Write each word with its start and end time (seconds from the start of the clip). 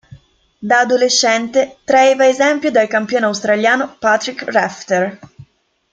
Da 0.59 0.79
adolescente, 0.79 1.77
traeva 1.83 2.25
esempio 2.27 2.71
dal 2.71 2.87
campione 2.87 3.27
australiano 3.27 3.97
Patrick 3.99 4.51
Rafter. 4.51 5.19